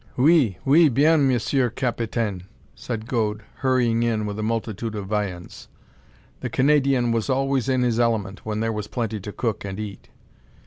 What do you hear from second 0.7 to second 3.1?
bien, Monsieur Capitaine," said